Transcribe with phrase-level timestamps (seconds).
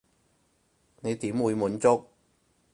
[1.01, 2.07] 你點會滿足？